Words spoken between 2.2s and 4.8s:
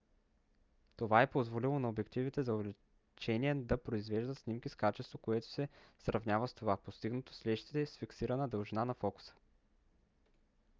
за увеличение да произвеждат снимки с